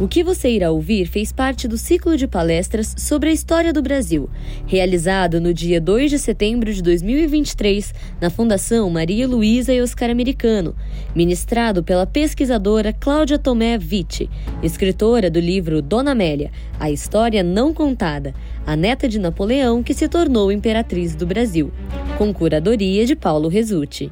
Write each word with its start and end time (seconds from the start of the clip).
O 0.00 0.08
que 0.08 0.24
você 0.24 0.48
irá 0.48 0.70
ouvir 0.70 1.04
fez 1.04 1.30
parte 1.30 1.68
do 1.68 1.76
ciclo 1.76 2.16
de 2.16 2.26
palestras 2.26 2.94
sobre 2.96 3.28
a 3.28 3.32
história 3.34 3.70
do 3.70 3.82
Brasil, 3.82 4.30
realizado 4.66 5.38
no 5.38 5.52
dia 5.52 5.78
2 5.78 6.10
de 6.10 6.18
setembro 6.18 6.72
de 6.72 6.82
2023 6.82 7.92
na 8.18 8.30
Fundação 8.30 8.88
Maria 8.88 9.28
Luísa 9.28 9.74
e 9.74 9.82
Oscar 9.82 10.08
Americano, 10.08 10.74
ministrado 11.14 11.82
pela 11.82 12.06
pesquisadora 12.06 12.94
Cláudia 12.94 13.38
Tomé 13.38 13.76
Vitti, 13.76 14.30
escritora 14.62 15.28
do 15.28 15.38
livro 15.38 15.82
Dona 15.82 16.12
Amélia, 16.12 16.50
A 16.78 16.90
História 16.90 17.42
Não 17.42 17.74
Contada, 17.74 18.34
a 18.66 18.74
neta 18.74 19.06
de 19.06 19.18
Napoleão 19.18 19.82
que 19.82 19.92
se 19.92 20.08
tornou 20.08 20.50
imperatriz 20.50 21.14
do 21.14 21.26
Brasil, 21.26 21.70
com 22.16 22.32
curadoria 22.32 23.04
de 23.04 23.14
Paulo 23.14 23.48
Resutti. 23.48 24.10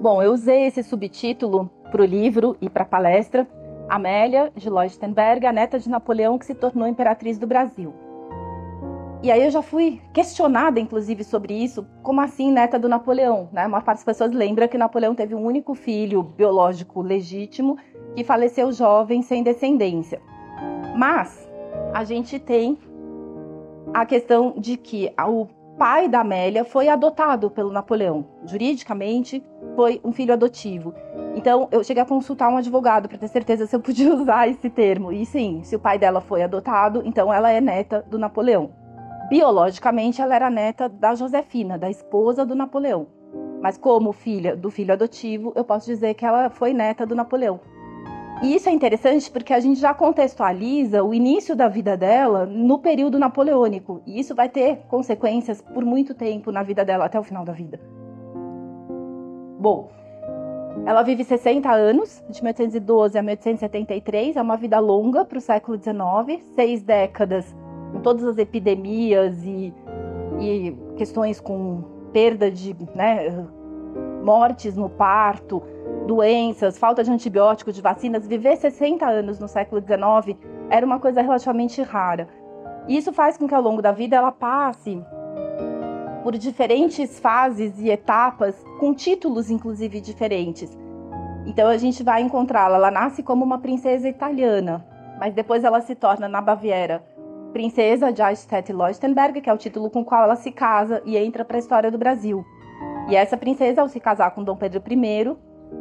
Bom, 0.00 0.22
eu 0.22 0.32
usei 0.32 0.66
esse 0.66 0.80
subtítulo 0.84 1.68
para 1.90 2.02
o 2.02 2.04
livro 2.04 2.56
e 2.60 2.70
para 2.70 2.84
a 2.84 2.86
palestra 2.86 3.48
Amélia 3.88 4.52
de 4.54 4.70
Leuchtenberg, 4.70 5.44
a 5.44 5.52
neta 5.52 5.76
de 5.76 5.88
Napoleão 5.88 6.38
que 6.38 6.46
se 6.46 6.54
tornou 6.54 6.86
imperatriz 6.86 7.36
do 7.36 7.48
Brasil. 7.48 7.92
E 9.24 9.32
aí 9.32 9.42
eu 9.42 9.50
já 9.50 9.60
fui 9.60 10.00
questionada, 10.14 10.78
inclusive, 10.78 11.24
sobre 11.24 11.52
isso, 11.52 11.84
como 12.00 12.20
assim 12.20 12.52
neta 12.52 12.78
do 12.78 12.88
Napoleão? 12.88 13.48
Né? 13.52 13.62
A 13.62 13.68
maior 13.68 13.82
parte 13.82 13.98
das 13.98 14.04
pessoas 14.04 14.30
lembra 14.30 14.68
que 14.68 14.78
Napoleão 14.78 15.16
teve 15.16 15.34
um 15.34 15.44
único 15.44 15.74
filho 15.74 16.22
biológico 16.22 17.02
legítimo 17.02 17.76
que 18.14 18.22
faleceu 18.22 18.70
jovem 18.70 19.20
sem 19.20 19.42
descendência. 19.42 20.22
Mas 20.96 21.50
a 21.92 22.04
gente 22.04 22.38
tem 22.38 22.78
a 23.92 24.06
questão 24.06 24.54
de 24.56 24.76
que 24.76 25.12
o 25.26 25.48
pai 25.78 26.08
da 26.08 26.20
Amélia 26.20 26.64
foi 26.64 26.88
adotado 26.88 27.48
pelo 27.48 27.70
Napoleão. 27.70 28.26
Juridicamente, 28.44 29.40
foi 29.76 30.00
um 30.02 30.10
filho 30.10 30.34
adotivo. 30.34 30.92
Então, 31.36 31.68
eu 31.70 31.84
cheguei 31.84 32.02
a 32.02 32.06
consultar 32.06 32.48
um 32.48 32.56
advogado 32.56 33.08
para 33.08 33.16
ter 33.16 33.28
certeza 33.28 33.64
se 33.64 33.76
eu 33.76 33.80
podia 33.80 34.12
usar 34.12 34.48
esse 34.48 34.68
termo. 34.68 35.12
E 35.12 35.24
sim, 35.24 35.62
se 35.62 35.76
o 35.76 35.78
pai 35.78 35.96
dela 35.96 36.20
foi 36.20 36.42
adotado, 36.42 37.00
então 37.04 37.32
ela 37.32 37.52
é 37.52 37.60
neta 37.60 38.04
do 38.10 38.18
Napoleão. 38.18 38.72
Biologicamente, 39.30 40.20
ela 40.20 40.34
era 40.34 40.50
neta 40.50 40.88
da 40.88 41.14
Josefina, 41.14 41.78
da 41.78 41.88
esposa 41.88 42.44
do 42.44 42.56
Napoleão. 42.56 43.06
Mas 43.62 43.78
como 43.78 44.12
filha 44.12 44.56
do 44.56 44.72
filho 44.72 44.92
adotivo, 44.92 45.52
eu 45.54 45.62
posso 45.62 45.86
dizer 45.86 46.14
que 46.14 46.26
ela 46.26 46.50
foi 46.50 46.74
neta 46.74 47.06
do 47.06 47.14
Napoleão. 47.14 47.60
E 48.40 48.54
isso 48.54 48.68
é 48.68 48.72
interessante 48.72 49.28
porque 49.30 49.52
a 49.52 49.58
gente 49.58 49.80
já 49.80 49.92
contextualiza 49.92 51.02
o 51.02 51.12
início 51.12 51.56
da 51.56 51.66
vida 51.66 51.96
dela 51.96 52.46
no 52.46 52.78
período 52.78 53.18
napoleônico. 53.18 54.00
E 54.06 54.20
isso 54.20 54.34
vai 54.34 54.48
ter 54.48 54.78
consequências 54.88 55.60
por 55.60 55.84
muito 55.84 56.14
tempo 56.14 56.52
na 56.52 56.62
vida 56.62 56.84
dela, 56.84 57.06
até 57.06 57.18
o 57.18 57.24
final 57.24 57.44
da 57.44 57.52
vida. 57.52 57.80
Bom, 59.58 59.90
ela 60.86 61.02
vive 61.02 61.24
60 61.24 61.68
anos, 61.68 62.22
de 62.30 62.40
1812 62.40 63.18
a 63.18 63.22
1873, 63.22 64.36
é 64.36 64.42
uma 64.42 64.56
vida 64.56 64.78
longa 64.78 65.24
para 65.24 65.38
o 65.38 65.40
século 65.40 65.76
XIX, 65.76 66.40
seis 66.54 66.82
décadas 66.82 67.56
com 67.92 68.00
todas 68.00 68.24
as 68.24 68.38
epidemias 68.38 69.42
e, 69.44 69.74
e 70.38 70.76
questões 70.96 71.40
com 71.40 71.82
perda 72.12 72.50
de 72.50 72.76
né, 72.94 73.46
mortes 74.28 74.76
no 74.76 74.90
parto, 74.90 75.62
doenças, 76.06 76.76
falta 76.76 77.02
de 77.02 77.10
antibióticos, 77.10 77.74
de 77.74 77.80
vacinas, 77.80 78.26
viver 78.26 78.56
60 78.56 79.06
anos 79.06 79.38
no 79.38 79.48
século 79.48 79.80
XIX 79.80 80.38
era 80.68 80.84
uma 80.84 81.00
coisa 81.00 81.22
relativamente 81.22 81.80
rara. 81.80 82.28
E 82.86 82.94
isso 82.98 83.10
faz 83.10 83.38
com 83.38 83.48
que 83.48 83.54
ao 83.54 83.62
longo 83.62 83.80
da 83.80 83.90
vida 83.90 84.16
ela 84.16 84.30
passe 84.30 85.02
por 86.22 86.36
diferentes 86.36 87.18
fases 87.18 87.78
e 87.78 87.88
etapas, 87.88 88.62
com 88.78 88.92
títulos 88.92 89.48
inclusive 89.48 89.98
diferentes. 89.98 90.76
Então 91.46 91.66
a 91.66 91.78
gente 91.78 92.02
vai 92.02 92.20
encontrá-la. 92.20 92.76
Ela 92.76 92.90
nasce 92.90 93.22
como 93.22 93.42
uma 93.42 93.58
princesa 93.58 94.10
italiana, 94.10 94.84
mas 95.18 95.32
depois 95.32 95.64
ela 95.64 95.80
se 95.80 95.94
torna 95.94 96.28
na 96.28 96.42
Baviera 96.42 97.02
princesa 97.54 98.12
de 98.12 98.20
Eichstätt-Leuchtenberg, 98.20 99.40
que 99.40 99.48
é 99.48 99.52
o 99.54 99.56
título 99.56 99.88
com 99.88 100.02
o 100.02 100.04
qual 100.04 100.24
ela 100.24 100.36
se 100.36 100.52
casa 100.52 101.00
e 101.06 101.16
entra 101.16 101.46
para 101.46 101.56
a 101.56 101.58
história 101.58 101.90
do 101.90 101.96
Brasil. 101.96 102.44
E 103.08 103.16
essa 103.16 103.38
princesa, 103.38 103.80
ao 103.80 103.88
se 103.88 103.98
casar 103.98 104.32
com 104.32 104.44
Dom 104.44 104.54
Pedro 104.54 104.82
I, 104.86 105.36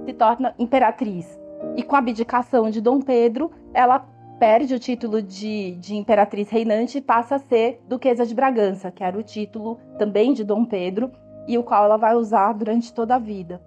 se 0.06 0.14
torna 0.14 0.56
imperatriz. 0.58 1.38
E 1.76 1.84
com 1.84 1.96
a 1.96 2.00
abdicação 2.00 2.70
de 2.70 2.80
Dom 2.80 3.02
Pedro, 3.02 3.52
ela 3.74 4.00
perde 4.40 4.74
o 4.74 4.80
título 4.80 5.22
de, 5.22 5.76
de 5.76 5.96
imperatriz 5.96 6.50
reinante 6.50 7.00
e 7.00 7.02
passa 7.02 7.36
a 7.36 7.40
ser 7.40 7.82
Duquesa 7.86 8.26
de 8.26 8.34
Bragança, 8.34 8.92
que 8.92 9.04
era 9.04 9.18
o 9.18 9.24
título 9.24 9.78
também 9.98 10.32
de 10.32 10.44
Dom 10.44 10.64
Pedro 10.64 11.12
e 11.48 11.58
o 11.58 11.64
qual 11.64 11.84
ela 11.86 11.98
vai 11.98 12.16
usar 12.16 12.54
durante 12.54 12.94
toda 12.94 13.16
a 13.16 13.20
vida. 13.20 13.62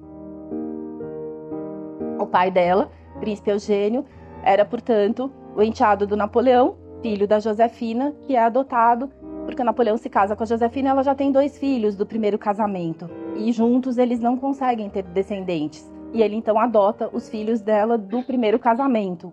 O 2.19 2.27
pai 2.27 2.51
dela, 2.51 2.91
Príncipe 3.19 3.51
Eugênio, 3.51 4.07
era, 4.43 4.65
portanto, 4.65 5.31
o 5.55 5.63
enteado 5.63 6.07
do 6.07 6.17
Napoleão, 6.17 6.77
filho 7.03 7.29
da 7.29 7.39
Josefina, 7.39 8.15
que 8.27 8.37
é 8.37 8.43
adotado 8.43 9.11
porque 9.51 9.65
Napoleão 9.65 9.97
se 9.97 10.09
casa 10.09 10.37
com 10.37 10.45
a 10.45 10.47
Josefina 10.47 10.91
ela 10.91 11.03
já 11.03 11.15
tem 11.15 11.33
dois 11.33 11.59
filhos 11.59 11.97
do 11.97 12.07
primeiro 12.07 12.39
casamento. 12.39 13.11
E 13.37 13.53
juntos 13.53 13.99
eles 13.99 14.21
não 14.21 14.37
conseguem 14.37 14.89
ter 14.91 15.03
descendentes. 15.03 15.91
E 16.13 16.23
ele 16.23 16.35
então 16.35 16.59
adota 16.59 17.09
os 17.13 17.29
filhos 17.29 17.61
dela 17.61 17.97
do 17.97 18.23
primeiro 18.23 18.59
casamento. 18.59 19.33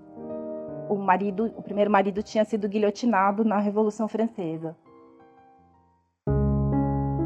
O 0.89 0.95
marido, 0.95 1.51
o 1.57 1.61
primeiro 1.61 1.91
marido 1.91 2.23
tinha 2.23 2.45
sido 2.45 2.69
guilhotinado 2.69 3.43
na 3.43 3.59
Revolução 3.59 4.07
Francesa. 4.07 4.75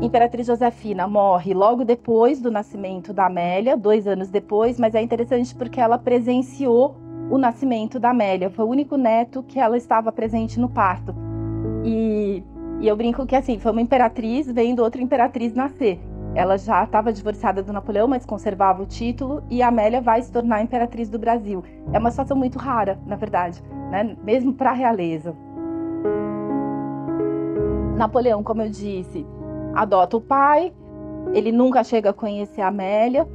Imperatriz 0.01 0.47
Josefina 0.47 1.07
morre 1.07 1.53
logo 1.53 1.85
depois 1.85 2.41
do 2.41 2.49
nascimento 2.49 3.13
da 3.13 3.27
Amélia, 3.27 3.77
dois 3.77 4.07
anos 4.07 4.29
depois, 4.29 4.79
mas 4.79 4.95
é 4.95 5.01
interessante 5.01 5.53
porque 5.53 5.79
ela 5.79 5.99
presenciou 5.99 6.95
o 7.29 7.37
nascimento 7.37 7.99
da 7.99 8.09
Amélia. 8.09 8.49
Foi 8.49 8.65
o 8.65 8.69
único 8.69 8.97
neto 8.97 9.43
que 9.43 9.59
ela 9.59 9.77
estava 9.77 10.11
presente 10.11 10.59
no 10.59 10.67
parto. 10.67 11.13
E, 11.85 12.43
e 12.79 12.87
eu 12.87 12.95
brinco 12.95 13.27
que 13.27 13.35
assim, 13.35 13.59
foi 13.59 13.71
uma 13.71 13.81
imperatriz 13.81 14.51
vendo 14.51 14.81
outra 14.81 15.01
imperatriz 15.01 15.53
nascer. 15.53 15.99
Ela 16.33 16.57
já 16.57 16.83
estava 16.83 17.11
divorciada 17.11 17.61
do 17.61 17.73
Napoleão, 17.73 18.07
mas 18.07 18.25
conservava 18.25 18.81
o 18.81 18.85
título, 18.85 19.43
e 19.49 19.61
Amélia 19.61 20.01
vai 20.01 20.21
se 20.21 20.31
tornar 20.31 20.61
imperatriz 20.61 21.09
do 21.09 21.19
Brasil. 21.19 21.63
É 21.91 21.99
uma 21.99 22.09
situação 22.09 22.37
muito 22.37 22.57
rara, 22.57 22.97
na 23.05 23.15
verdade, 23.15 23.61
né? 23.89 24.15
mesmo 24.23 24.53
para 24.53 24.69
a 24.69 24.73
realeza. 24.73 25.35
Napoleão, 27.97 28.41
como 28.41 28.61
eu 28.61 28.69
disse, 28.69 29.25
adota 29.75 30.17
o 30.17 30.21
pai, 30.21 30.73
ele 31.33 31.51
nunca 31.51 31.83
chega 31.83 32.09
a 32.09 32.13
conhecer 32.13 32.61
a 32.61 32.67
Amélia. 32.67 33.27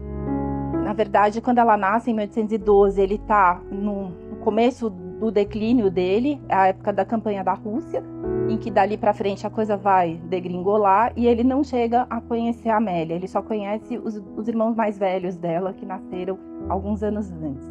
Na 0.82 0.92
verdade, 0.92 1.40
quando 1.40 1.58
ela 1.58 1.76
nasce 1.76 2.10
em 2.10 2.14
1812, 2.14 3.00
ele 3.00 3.14
está 3.16 3.60
no 3.70 4.12
começo 4.40 4.88
do 4.88 5.30
declínio 5.30 5.90
dele, 5.90 6.40
a 6.48 6.68
época 6.68 6.92
da 6.92 7.04
campanha 7.04 7.44
da 7.44 7.52
Rússia, 7.52 8.02
em 8.48 8.56
que 8.56 8.70
dali 8.70 8.96
para 8.96 9.12
frente 9.12 9.46
a 9.46 9.50
coisa 9.50 9.76
vai 9.76 10.20
degringolar 10.24 11.12
e 11.16 11.26
ele 11.26 11.42
não 11.42 11.64
chega 11.64 12.06
a 12.08 12.20
conhecer 12.20 12.68
a 12.68 12.76
Amélia, 12.76 13.14
ele 13.14 13.28
só 13.28 13.42
conhece 13.42 13.98
os, 13.98 14.22
os 14.36 14.48
irmãos 14.48 14.74
mais 14.74 14.98
velhos 14.98 15.36
dela 15.36 15.72
que 15.72 15.84
nasceram 15.84 16.38
alguns 16.68 17.02
anos 17.02 17.30
antes. 17.32 17.66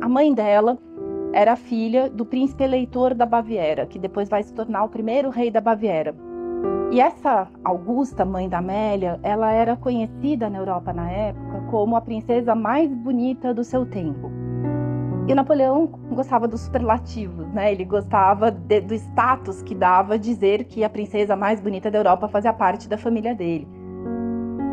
A 0.00 0.08
mãe 0.08 0.32
dela 0.34 0.78
era 1.32 1.56
filha 1.56 2.08
do 2.08 2.24
príncipe 2.24 2.62
eleitor 2.62 3.14
da 3.14 3.26
Baviera, 3.26 3.86
que 3.86 3.98
depois 3.98 4.28
vai 4.28 4.42
se 4.42 4.52
tornar 4.54 4.84
o 4.84 4.88
primeiro 4.88 5.30
rei 5.30 5.50
da 5.50 5.60
Baviera. 5.60 6.14
E 6.92 7.00
essa 7.00 7.48
Augusta, 7.64 8.24
mãe 8.24 8.48
da 8.48 8.58
Amélia, 8.58 9.18
ela 9.22 9.50
era 9.50 9.76
conhecida 9.76 10.48
na 10.48 10.58
Europa 10.58 10.92
na 10.92 11.10
época 11.10 11.62
como 11.70 11.96
a 11.96 12.00
princesa 12.00 12.54
mais 12.54 12.88
bonita 12.94 13.52
do 13.52 13.64
seu 13.64 13.84
tempo. 13.84 14.30
E 15.26 15.34
Napoleão 15.34 15.86
gostava 15.86 16.46
dos 16.46 16.60
superlativos, 16.60 17.46
né? 17.48 17.72
Ele 17.72 17.84
gostava 17.84 18.50
de, 18.50 18.80
do 18.82 18.94
status 18.94 19.62
que 19.62 19.74
dava 19.74 20.18
dizer 20.18 20.64
que 20.64 20.84
a 20.84 20.90
princesa 20.90 21.34
mais 21.34 21.60
bonita 21.60 21.90
da 21.90 21.98
Europa 21.98 22.28
fazia 22.28 22.52
parte 22.52 22.88
da 22.88 22.98
família 22.98 23.34
dele. 23.34 23.66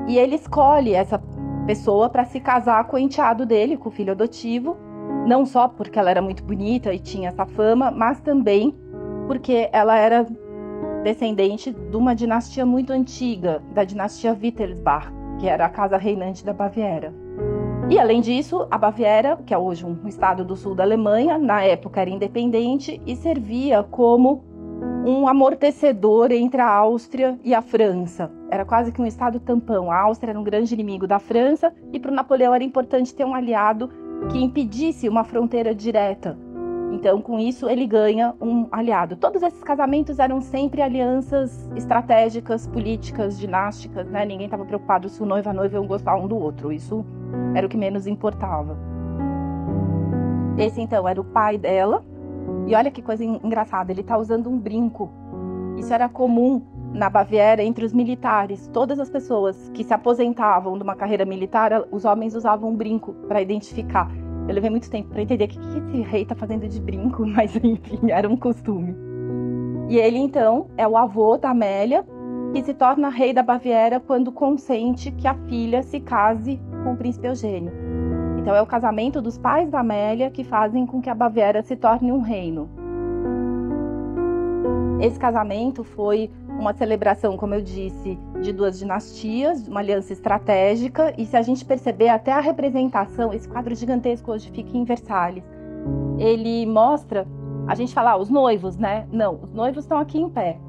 E 0.10 0.18
ele 0.18 0.36
escolhe 0.36 0.94
essa 0.94 1.22
pessoa 1.66 2.10
para 2.10 2.26
se 2.26 2.40
casar 2.42 2.84
com 2.86 2.98
o 2.98 3.00
enteado 3.00 3.46
dele, 3.46 3.78
com 3.78 3.88
o 3.88 3.92
filho 3.92 4.12
adotivo, 4.12 4.76
não 5.26 5.46
só 5.46 5.70
porque 5.70 5.98
ela 5.98 6.12
era 6.12 6.22
muito 6.22 6.44
bonita 6.44 6.94
e 6.94 7.00
tinha 7.00 7.30
essa 7.30 7.46
fama, 7.46 7.90
mas 7.90 8.20
também 8.20 8.76
porque 9.28 9.70
ela 9.72 9.98
era 9.98 10.28
descendente 11.04 11.72
de 11.72 11.96
uma 11.96 12.14
dinastia 12.14 12.66
muito 12.66 12.92
antiga, 12.92 13.62
da 13.74 13.86
dinastia 13.86 14.34
Wittelsbach, 14.34 15.08
que 15.40 15.48
era 15.48 15.66
a 15.66 15.70
casa 15.70 15.96
reinante 15.96 16.44
da 16.44 16.52
Baviera. 16.52 17.14
E 17.92 18.00
além 18.00 18.22
disso, 18.22 18.66
a 18.72 18.78
Baviera, 18.78 19.38
que 19.46 19.54
é 19.54 19.58
hoje 19.58 19.86
um 19.86 20.08
estado 20.08 20.46
do 20.46 20.56
sul 20.56 20.74
da 20.74 20.82
Alemanha, 20.82 21.38
na 21.38 21.62
época 21.62 22.00
era 22.00 22.10
independente 22.10 23.02
e 23.06 23.18
servia 23.18 23.84
como 23.84 24.46
um 25.06 25.28
amortecedor 25.28 26.32
entre 26.32 26.62
a 26.62 26.70
Áustria 26.70 27.38
e 27.44 27.54
a 27.54 27.62
França. 27.62 28.32
Era 28.50 28.64
quase 28.64 28.94
que 28.94 29.02
um 29.02 29.06
estado 29.06 29.42
tampão. 29.42 29.92
A 29.92 30.00
Áustria 30.04 30.32
era 30.32 30.40
um 30.40 30.44
grande 30.44 30.74
inimigo 30.74 31.06
da 31.06 31.20
França 31.20 31.74
e 31.92 32.00
para 32.00 32.12
o 32.12 32.16
Napoleão 32.16 32.56
era 32.56 32.64
importante 32.64 33.14
ter 33.14 33.26
um 33.26 33.36
aliado 33.36 33.90
que 34.32 34.42
impedisse 34.42 35.10
uma 35.10 35.26
fronteira 35.26 35.76
direta 35.76 36.38
Então, 36.92 37.22
com 37.22 37.40
isso, 37.40 37.70
ele 37.70 37.88
ganha 37.88 38.36
um 38.42 38.68
aliado. 38.70 39.16
Todos 39.16 39.42
esses 39.42 39.64
casamentos 39.64 40.20
eram 40.20 40.42
sempre 40.42 40.82
alianças 40.82 41.72
estratégicas, 41.76 42.68
políticas, 42.68 43.40
dinásticas, 43.40 44.08
né? 44.10 44.26
Ninguém 44.26 44.46
estava 44.46 44.66
preocupado 44.66 45.08
se 45.08 45.24
o 45.24 45.26
noivo 45.26 45.48
e 45.48 45.52
a 45.52 45.54
noiva 45.54 45.76
iam 45.76 45.88
gostar 45.88 46.16
um 46.18 46.28
do 46.28 46.38
outro. 46.38 46.72
Isso 46.72 47.06
era 47.56 47.66
o 47.66 47.70
que 47.70 47.78
menos 47.78 48.08
importava. 48.08 48.78
Esse, 50.58 50.82
então, 50.82 51.08
era 51.08 51.20
o 51.20 51.24
pai 51.24 51.58
dela. 51.58 52.04
E 52.68 52.76
olha 52.76 52.92
que 52.92 53.02
coisa 53.02 53.24
engraçada, 53.24 53.92
ele 53.92 54.02
está 54.02 54.18
usando 54.18 54.50
um 54.50 54.60
brinco. 54.60 55.10
Isso 55.78 55.94
era 55.94 56.10
comum 56.10 56.62
na 56.94 57.10
Baviera 57.10 57.64
entre 57.64 57.86
os 57.86 57.94
militares. 57.94 58.68
Todas 58.68 59.00
as 59.00 59.10
pessoas 59.10 59.70
que 59.74 59.84
se 59.84 59.94
aposentavam 59.94 60.78
de 60.78 60.84
uma 60.84 60.96
carreira 60.96 61.24
militar, 61.24 61.86
os 61.90 62.04
homens 62.04 62.36
usavam 62.36 62.70
um 62.70 62.76
brinco 62.76 63.14
para 63.28 63.42
identificar. 63.42 64.12
Eu 64.52 64.56
levei 64.56 64.70
muito 64.70 64.90
tempo 64.90 65.08
para 65.08 65.22
entender 65.22 65.46
o 65.46 65.48
que, 65.48 65.58
que 65.58 65.78
esse 65.78 66.02
rei 66.02 66.24
está 66.24 66.36
fazendo 66.36 66.68
de 66.68 66.82
brinco, 66.82 67.24
mas 67.26 67.56
enfim, 67.56 68.12
era 68.12 68.28
um 68.28 68.36
costume. 68.36 68.94
E 69.88 69.98
ele 69.98 70.18
então 70.18 70.68
é 70.78 70.86
o 70.86 70.98
avô 70.98 71.38
da 71.38 71.52
Amélia, 71.52 72.06
que 72.54 72.62
se 72.62 72.74
torna 72.74 73.08
rei 73.08 73.34
da 73.34 73.42
Baviera 73.42 74.02
quando 74.02 74.30
consente 74.30 75.10
que 75.12 75.26
a 75.26 75.36
filha 75.48 75.82
se 75.82 76.02
case 76.02 76.60
com 76.84 76.92
o 76.92 76.98
príncipe 76.98 77.28
Eugênio. 77.28 77.72
Então 78.40 78.54
é 78.54 78.62
o 78.62 78.66
casamento 78.66 79.22
dos 79.22 79.38
pais 79.38 79.70
da 79.70 79.80
Amélia 79.80 80.30
que 80.30 80.44
fazem 80.44 80.86
com 80.86 81.02
que 81.02 81.10
a 81.10 81.16
Baviera 81.16 81.64
se 81.64 81.78
torne 81.78 82.12
um 82.12 82.20
reino. 82.20 82.70
Esse 85.00 85.18
casamento 85.18 85.82
foi 85.82 86.30
uma 86.60 86.74
celebração, 86.74 87.38
como 87.38 87.56
eu 87.56 87.62
disse, 87.62 88.20
de 88.42 88.52
duas 88.52 88.80
dinastias, 88.80 89.68
uma 89.68 89.80
aliança 89.80 90.12
estratégica, 90.12 91.14
e 91.18 91.26
se 91.26 91.38
a 91.38 91.42
gente 91.42 91.64
perceber 91.64 92.10
até 92.10 92.32
a 92.32 92.40
representação, 92.40 93.34
esse 93.34 93.48
quadro 93.48 93.74
gigantesco 93.76 94.32
hoje 94.32 94.50
fica 94.52 94.76
em 94.76 94.84
Versalhes, 94.84 95.44
ele 96.18 96.66
mostra, 96.66 97.28
a 97.68 97.76
gente 97.76 97.94
fala, 97.94 98.12
ah, 98.12 98.18
os 98.18 98.30
noivos, 98.30 98.78
né? 98.78 99.08
Não, 99.12 99.40
os 99.44 99.54
noivos 99.54 99.84
estão 99.84 99.98
aqui 99.98 100.20
em 100.20 100.30
pé. 100.30 100.60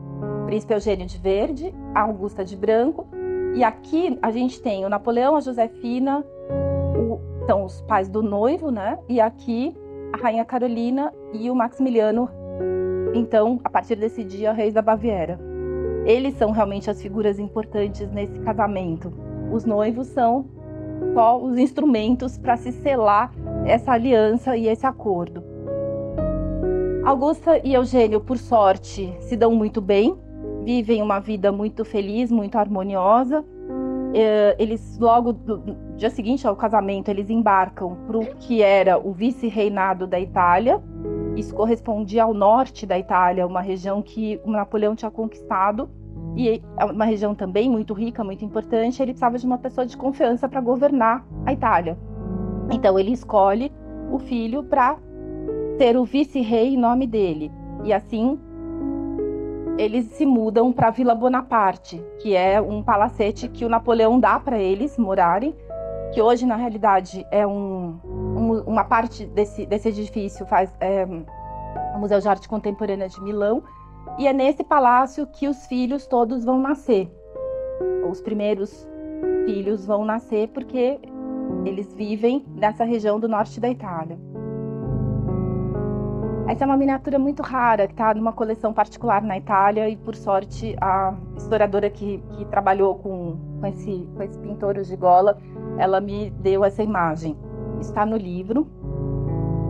Príncipe 0.46 0.74
Eugênio 0.74 1.06
de 1.06 1.18
verde, 1.18 1.74
Augusta 1.94 2.44
de 2.44 2.56
branco, 2.56 3.06
e 3.54 3.64
aqui 3.64 4.18
a 4.22 4.30
gente 4.30 4.60
tem 4.60 4.84
o 4.84 4.88
Napoleão, 4.88 5.36
a 5.36 5.40
Josefina, 5.40 6.24
o, 6.94 7.18
são 7.46 7.64
os 7.64 7.80
pais 7.82 8.08
do 8.08 8.22
noivo, 8.22 8.70
né? 8.70 8.98
E 9.08 9.20
aqui 9.20 9.74
a 10.12 10.18
rainha 10.18 10.44
Carolina 10.44 11.12
e 11.32 11.50
o 11.50 11.54
Maximiliano, 11.54 12.28
então, 13.14 13.60
a 13.64 13.70
partir 13.70 13.96
desse 13.96 14.22
dia, 14.22 14.52
reis 14.52 14.72
da 14.72 14.82
Baviera. 14.82 15.51
Eles 16.04 16.34
são 16.34 16.50
realmente 16.50 16.90
as 16.90 17.00
figuras 17.00 17.38
importantes 17.38 18.10
nesse 18.10 18.38
casamento. 18.40 19.12
Os 19.52 19.64
noivos 19.64 20.08
são 20.08 20.46
só 21.14 21.40
os 21.40 21.58
instrumentos 21.58 22.38
para 22.38 22.56
se 22.56 22.72
selar 22.72 23.32
essa 23.64 23.92
aliança 23.92 24.56
e 24.56 24.66
esse 24.66 24.86
acordo. 24.86 25.42
Augusta 27.04 27.60
e 27.64 27.74
Eugênio, 27.74 28.20
por 28.20 28.38
sorte, 28.38 29.12
se 29.20 29.36
dão 29.36 29.52
muito 29.54 29.80
bem, 29.80 30.16
vivem 30.64 31.02
uma 31.02 31.18
vida 31.18 31.50
muito 31.50 31.84
feliz, 31.84 32.30
muito 32.30 32.56
harmoniosa. 32.56 33.44
Eh, 34.14 34.56
eles, 34.58 34.98
logo 34.98 35.32
do 35.32 35.58
dia 35.96 36.10
seguinte 36.10 36.46
ao 36.46 36.54
casamento, 36.54 37.08
eles 37.08 37.28
embarcam 37.28 37.96
para 38.06 38.18
o 38.18 38.26
que 38.36 38.62
era 38.62 38.98
o 38.98 39.12
vice-reinado 39.12 40.06
da 40.06 40.20
Itália, 40.20 40.80
isso 41.36 41.54
correspondia 41.54 42.24
ao 42.24 42.34
norte 42.34 42.84
da 42.84 42.98
Itália, 42.98 43.46
uma 43.46 43.60
região 43.60 44.02
que 44.02 44.40
o 44.44 44.50
Napoleão 44.50 44.94
tinha 44.94 45.10
conquistado 45.10 45.88
e 46.36 46.62
é 46.78 46.84
uma 46.84 47.04
região 47.04 47.34
também 47.34 47.70
muito 47.70 47.94
rica, 47.94 48.24
muito 48.24 48.44
importante. 48.44 49.02
Ele 49.02 49.12
precisava 49.12 49.38
de 49.38 49.46
uma 49.46 49.58
pessoa 49.58 49.86
de 49.86 49.96
confiança 49.96 50.48
para 50.48 50.60
governar 50.60 51.26
a 51.44 51.52
Itália. 51.52 51.98
Então 52.70 52.98
ele 52.98 53.12
escolhe 53.12 53.72
o 54.10 54.18
filho 54.18 54.62
para 54.62 54.96
ser 55.78 55.96
o 55.96 56.04
vice-rei 56.04 56.74
em 56.74 56.78
nome 56.78 57.06
dele. 57.06 57.50
E 57.84 57.92
assim 57.92 58.38
eles 59.78 60.06
se 60.06 60.26
mudam 60.26 60.70
para 60.70 60.90
Vila 60.90 61.14
Bonaparte, 61.14 62.02
que 62.20 62.36
é 62.36 62.60
um 62.60 62.82
palacete 62.82 63.48
que 63.48 63.64
o 63.64 63.68
Napoleão 63.68 64.20
dá 64.20 64.38
para 64.38 64.58
eles 64.58 64.98
morarem, 64.98 65.54
que 66.12 66.20
hoje 66.20 66.44
na 66.44 66.56
realidade 66.56 67.26
é 67.30 67.46
um 67.46 67.98
uma 68.42 68.84
parte 68.84 69.26
desse, 69.26 69.66
desse 69.66 69.88
edifício 69.88 70.44
faz 70.46 70.74
é, 70.80 71.04
o 71.94 71.98
Museu 71.98 72.20
de 72.20 72.28
Arte 72.28 72.48
Contemporânea 72.48 73.08
de 73.08 73.20
Milão, 73.22 73.62
e 74.18 74.26
é 74.26 74.32
nesse 74.32 74.64
palácio 74.64 75.26
que 75.26 75.48
os 75.48 75.66
filhos 75.66 76.06
todos 76.06 76.44
vão 76.44 76.60
nascer. 76.60 77.10
Os 78.08 78.20
primeiros 78.20 78.88
filhos 79.46 79.86
vão 79.86 80.04
nascer 80.04 80.48
porque 80.48 81.00
eles 81.64 81.92
vivem 81.94 82.44
nessa 82.54 82.84
região 82.84 83.18
do 83.18 83.28
norte 83.28 83.60
da 83.60 83.68
Itália. 83.68 84.18
Essa 86.48 86.64
é 86.64 86.66
uma 86.66 86.76
miniatura 86.76 87.18
muito 87.18 87.42
rara, 87.42 87.86
que 87.86 87.94
está 87.94 88.12
numa 88.12 88.32
coleção 88.32 88.74
particular 88.74 89.22
na 89.22 89.38
Itália, 89.38 89.88
e 89.88 89.96
por 89.96 90.14
sorte 90.14 90.76
a 90.80 91.14
historiadora 91.36 91.88
que, 91.88 92.18
que 92.36 92.44
trabalhou 92.46 92.96
com, 92.96 93.38
com, 93.60 93.66
esse, 93.66 94.08
com 94.14 94.22
esse 94.22 94.38
pintor, 94.38 94.76
o 94.76 94.84
Gigola, 94.84 95.38
ela 95.78 96.00
me 96.00 96.30
deu 96.30 96.64
essa 96.64 96.82
imagem 96.82 97.36
está 97.82 98.06
no 98.06 98.16
livro. 98.16 98.66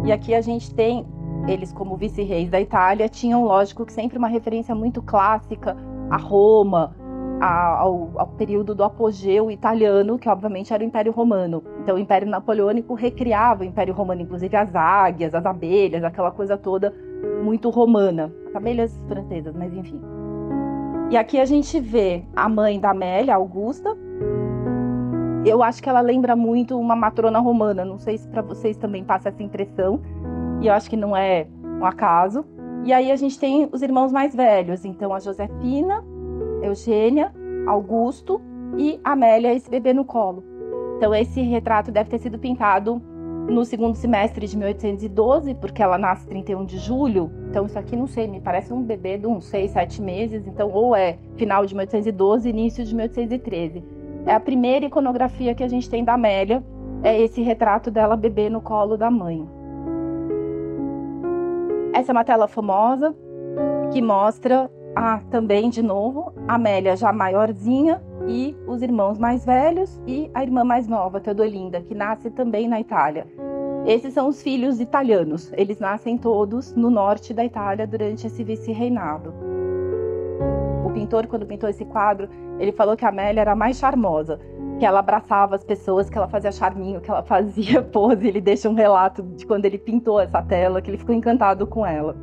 E 0.05 0.13
aqui 0.13 0.35
a 0.35 0.41
gente 0.41 0.75
tem 0.75 1.07
eles 1.49 1.73
como 1.73 1.97
vice-reis 1.97 2.49
da 2.51 2.61
Itália 2.61 3.09
tinham, 3.09 3.45
lógico, 3.45 3.85
que 3.85 3.93
sempre 3.93 4.17
uma 4.17 4.29
referência 4.29 4.75
muito 4.75 5.03
clássica 5.03 5.77
a 6.09 6.17
Roma, 6.17 6.95
a, 7.41 7.79
ao, 7.81 8.13
ao, 8.17 8.27
período 8.29 8.75
do 8.75 8.85
apogeu 8.85 9.51
italiano, 9.51 10.19
que 10.19 10.29
obviamente 10.29 10.73
era 10.73 10.83
o 10.83 10.87
Império 10.87 11.11
Romano. 11.11 11.63
Então, 11.81 11.97
o 11.97 11.99
Império 11.99 12.29
Napoleônico 12.29 12.95
recriava 12.95 13.63
o 13.63 13.65
Império 13.65 13.95
Romano, 13.95 14.21
inclusive 14.21 14.55
as 14.57 14.75
águias, 14.75 15.35
as 15.35 15.45
abelhas, 15.45 16.05
aquela 16.05 16.31
coisa 16.31 16.57
toda 16.57 16.95
muito 17.43 17.71
romana. 17.71 18.33
As 18.49 18.57
abelhas 18.57 18.97
francesas, 19.09 19.55
mas 19.57 19.73
enfim. 19.73 20.01
E 21.11 21.17
aqui 21.17 21.41
a 21.41 21.45
gente 21.45 21.81
vê 21.81 22.25
a 22.35 22.49
mãe 22.49 22.79
da 22.79 22.91
Amélia, 22.91 23.35
Augusta, 23.35 23.97
eu 25.49 25.63
acho 25.63 25.83
que 25.83 25.89
ela 25.89 26.01
lembra 26.01 26.37
muito 26.37 26.79
uma 26.79 26.95
matrona 26.95 27.39
romana. 27.41 27.85
Não 27.85 27.99
sei 27.99 28.19
se 28.19 28.29
para 28.29 28.43
vocês 28.43 28.77
também 28.77 29.03
passa 29.05 29.29
essa 29.29 29.43
impressão. 29.43 30.01
E 30.61 30.67
eu 30.69 30.73
acho 30.73 30.89
que 30.89 30.97
não 30.97 31.17
é 31.17 31.47
um 31.65 31.85
acaso. 31.85 32.45
E 32.85 32.93
aí 32.93 33.11
a 33.11 33.17
gente 33.17 33.39
tem 33.39 33.69
os 33.73 33.83
irmãos 33.83 34.13
mais 34.13 34.35
velhos. 34.35 34.85
Então 34.85 35.13
a 35.13 35.19
Josefina, 35.19 36.05
Eugênia, 36.63 37.33
Augusto 37.67 38.41
e 38.77 39.01
Amélia, 39.03 39.53
esse 39.53 39.69
bebê 39.69 39.93
no 39.93 40.05
colo. 40.05 40.45
Então 40.97 41.15
esse 41.15 41.41
retrato 41.43 41.91
deve 41.91 42.11
ter 42.11 42.19
sido 42.19 42.39
pintado 42.39 43.03
no 43.49 43.65
segundo 43.65 43.97
semestre 43.97 44.47
de 44.47 44.57
1812, 44.57 45.55
porque 45.57 45.83
ela 45.83 45.99
nasce 45.99 46.27
31 46.29 46.65
de 46.65 46.79
julho. 46.79 47.31
Então 47.51 47.67
isso 47.67 47.79
aqui 47.79 47.97
não 47.97 48.07
sei, 48.07 48.29
me 48.29 48.41
parece 48.41 48.73
um 48.73 48.83
bebê 48.83 49.19
de 49.19 49.27
uns 49.27 49.47
6, 49.47 49.73
7 49.73 50.01
meses. 50.01 50.47
Então 50.47 50.71
ou 50.71 50.95
é 50.95 51.19
final 51.37 51.67
de 51.67 51.75
1812, 51.75 52.49
início 52.49 52.85
de 52.85 52.95
1813. 52.95 54.02
É 54.27 54.35
a 54.35 54.41
primeira 54.41 54.87
iconografia 54.87 55.55
que 55.55 55.65
a 55.65 55.69
gente 55.69 55.91
tem 55.91 56.05
da 56.05 56.15
Amélia, 56.15 56.63
é 57.03 57.21
esse 57.21 57.43
retrato 57.43 57.91
dela 57.91 58.17
bebê 58.17 58.49
no 58.49 58.61
colo 58.61 58.97
da 58.97 59.11
mãe. 59.11 59.49
Essa 61.93 62.13
é 62.13 62.15
uma 62.15 62.25
tela 62.25 62.47
famosa 62.47 63.15
que 63.93 64.01
mostra 64.01 64.71
a, 64.95 65.19
também, 65.31 65.69
de 65.69 65.83
novo, 65.83 66.33
a 66.47 66.55
Amélia 66.55 66.97
já 66.97 67.13
maiorzinha 67.13 68.03
e 68.29 68.57
os 68.67 68.83
irmãos 68.83 69.19
mais 69.19 69.45
velhos 69.45 70.01
e 70.07 70.31
a 70.33 70.43
irmã 70.43 70.65
mais 70.65 70.87
nova, 70.87 71.21
Teodolinda, 71.21 71.81
que 71.81 71.95
nasce 71.95 72.31
também 72.31 72.69
na 72.69 72.81
Itália. 72.81 73.27
Esses 73.85 74.15
são 74.15 74.29
os 74.29 74.41
filhos 74.41 74.81
italianos. 74.81 75.53
Eles 75.57 75.81
nascem 75.81 76.17
todos 76.17 76.73
no 76.75 76.89
norte 76.89 77.35
da 77.35 77.45
Itália 77.45 77.87
durante 77.87 78.27
esse 78.27 78.45
vice-reinado. 78.45 79.35
Pintor, 81.13 81.27
quando 81.27 81.45
pintou 81.45 81.69
esse 81.69 81.85
quadro, 81.85 82.27
ele 82.59 82.73
falou 82.73 82.97
que 82.97 83.05
a 83.05 83.11
Amélia 83.11 83.43
era 83.43 83.55
mais 83.55 83.77
charmosa, 83.77 84.41
que 84.79 84.87
ela 84.87 85.01
abraçava 85.01 85.55
as 85.55 85.63
pessoas, 85.63 86.09
que 86.09 86.17
ela 86.17 86.27
fazia 86.27 86.51
charminho, 86.51 87.03
que 87.03 87.11
ela 87.11 87.23
fazia 87.29 87.83
pose. 87.83 88.27
Ele 88.27 88.41
deixa 88.41 88.67
um 88.67 88.75
relato 88.75 89.23
de 89.23 89.45
quando 89.45 89.67
ele 89.67 89.77
pintou 89.77 90.19
essa 90.19 90.41
tela, 90.41 90.81
que 90.81 90.89
ele 90.91 90.97
ficou 90.97 91.15
encantado 91.15 91.67
com 91.67 91.85
ela. 91.85 92.17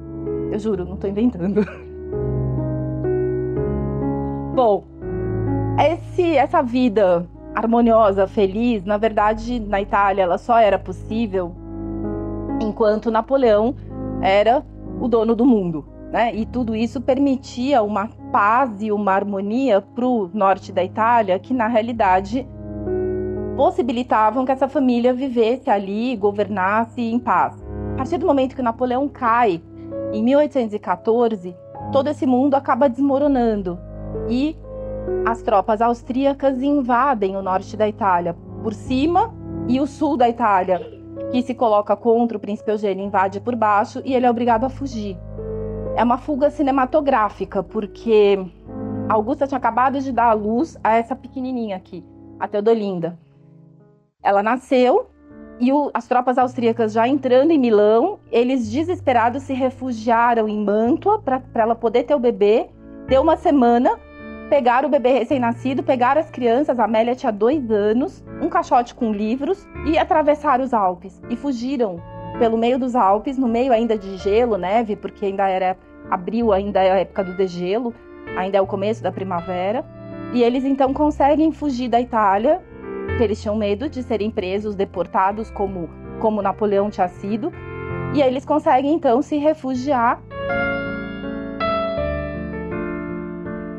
Eu 0.52 0.58
juro, 0.58 0.86
não 0.86 0.96
estou 0.96 1.08
inventando. 1.08 1.62
Bom, 4.56 4.84
esse, 5.78 6.36
essa 6.36 6.64
vida 6.64 7.30
harmoniosa, 7.54 8.26
feliz, 8.28 8.84
na 8.84 8.98
verdade, 8.98 9.60
na 9.60 9.80
Itália, 9.80 10.24
ela 10.24 10.40
só 10.40 10.58
era 10.58 10.80
possível 10.80 11.56
enquanto 12.60 13.12
Napoleão 13.12 13.76
era 14.20 14.66
o 15.00 15.08
dono 15.08 15.36
do 15.36 15.46
mundo. 15.46 15.99
Né? 16.12 16.36
E 16.36 16.46
tudo 16.46 16.76
isso 16.76 17.00
permitia 17.00 17.84
uma 17.84 18.10
paz 18.32 18.82
e 18.82 18.92
uma 18.92 19.14
harmonia 19.14 19.82
para 19.82 20.06
o 20.06 20.30
norte 20.34 20.72
da 20.72 20.84
Itália, 20.84 21.38
que 21.38 21.54
na 21.54 21.68
realidade 21.68 22.48
possibilitavam 23.56 24.46
que 24.46 24.52
essa 24.52 24.68
família 24.68 25.14
vivesse 25.14 25.70
ali, 25.70 26.16
governasse 26.16 27.02
em 27.02 27.20
paz. 27.20 27.62
A 27.94 27.98
partir 27.98 28.18
do 28.18 28.26
momento 28.26 28.56
que 28.56 28.62
Napoleão 28.62 29.08
cai, 29.08 29.62
em 30.14 30.24
1814, 30.24 31.56
todo 31.92 32.08
esse 32.08 32.26
mundo 32.26 32.56
acaba 32.56 32.90
desmoronando 32.90 33.78
e 34.30 34.56
as 35.26 35.42
tropas 35.42 35.82
austríacas 35.82 36.62
invadem 36.62 37.36
o 37.36 37.42
norte 37.42 37.76
da 37.76 37.88
Itália 37.88 38.36
por 38.64 38.74
cima 38.74 39.34
e 39.68 39.80
o 39.80 39.86
sul 39.86 40.16
da 40.18 40.30
Itália 40.30 41.00
que 41.32 41.42
se 41.42 41.54
coloca 41.54 41.96
contra 41.96 42.38
o 42.38 42.40
príncipe 42.40 42.72
Eugênio, 42.72 43.06
invade 43.06 43.40
por 43.40 43.56
baixo 43.56 44.02
e 44.04 44.14
ele 44.14 44.26
é 44.26 44.30
obrigado 44.30 44.64
a 44.64 44.70
fugir. 44.70 45.18
É 46.00 46.04
uma 46.04 46.18
fuga 46.18 46.50
cinematográfica, 46.50 47.62
porque 47.62 48.40
Augusta 49.10 49.46
tinha 49.46 49.58
acabado 49.58 50.00
de 50.00 50.14
dar 50.14 50.30
à 50.30 50.34
luz 50.34 50.78
a 50.82 50.96
essa 50.96 51.14
pequenininha 51.14 51.76
aqui, 51.76 52.06
a 52.40 52.48
Teodolinda. 52.48 53.20
Ela 54.24 54.42
nasceu 54.42 55.10
e 55.60 55.74
o, 55.74 55.92
as 55.94 56.08
tropas 56.08 56.38
austríacas 56.38 56.94
já 56.94 57.06
entrando 57.06 57.52
em 57.52 57.60
Milão, 57.60 58.18
eles 58.32 58.72
desesperados 58.72 59.44
se 59.44 59.52
refugiaram 59.52 60.48
em 60.48 60.64
Mantua 60.64 61.20
para 61.20 61.44
ela 61.54 61.76
poder 61.76 62.04
ter 62.04 62.16
o 62.16 62.20
bebê. 62.20 62.70
Deu 63.10 63.22
uma 63.22 63.36
semana, 63.36 64.00
pegaram 64.50 64.88
o 64.88 64.92
bebê 64.92 65.12
recém-nascido, 65.12 65.84
pegaram 65.84 66.22
as 66.22 66.32
crianças, 66.32 66.80
a 66.80 66.86
Amélia 66.86 67.14
tinha 67.14 67.34
dois 67.34 67.70
anos, 67.70 68.24
um 68.42 68.48
caixote 68.48 68.96
com 68.96 69.12
livros 69.12 69.68
e 69.86 69.98
atravessaram 69.98 70.64
os 70.64 70.74
Alpes 70.74 71.22
e 71.30 71.36
fugiram 71.36 72.02
pelo 72.40 72.58
meio 72.58 72.80
dos 72.80 72.96
Alpes, 72.96 73.38
no 73.38 73.50
meio 73.50 73.74
ainda 73.74 73.98
de 73.98 74.16
gelo, 74.16 74.58
neve, 74.58 74.96
porque 74.96 75.26
ainda 75.26 75.46
era 75.50 75.76
abril, 76.10 76.52
ainda 76.52 76.82
é 76.82 76.92
a 76.92 77.00
época 77.00 77.24
do 77.24 77.36
degelo, 77.36 77.94
ainda 78.38 78.58
é 78.58 78.62
o 78.62 78.68
começo 78.68 79.02
da 79.04 79.12
primavera. 79.12 79.86
E 80.34 80.44
eles 80.44 80.64
então 80.64 80.94
conseguem 80.94 81.52
fugir 81.52 81.90
da 81.90 82.00
Itália, 82.00 82.62
porque 83.08 83.24
eles 83.24 83.42
tinham 83.42 83.56
medo 83.56 83.90
de 83.90 84.04
serem 84.04 84.30
presos, 84.30 84.76
deportados, 84.76 85.50
como, 85.52 85.90
como 86.20 86.42
Napoleão 86.42 86.90
tinha 86.90 87.08
sido. 87.08 87.52
E 88.14 88.22
eles 88.22 88.46
conseguem 88.46 88.94
então 88.94 89.22
se 89.22 89.38
refugiar 89.38 90.22